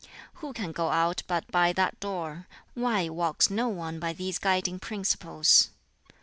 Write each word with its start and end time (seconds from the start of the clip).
"Who 0.41 0.51
can 0.51 0.71
go 0.71 0.89
out 0.89 1.21
but 1.27 1.51
by 1.51 1.73
that 1.73 1.99
door? 1.99 2.47
Why 2.73 3.07
walks 3.07 3.51
no 3.51 3.69
one 3.69 3.99
by 3.99 4.13
these 4.13 4.39
guiding 4.39 4.79
principles? 4.79 5.69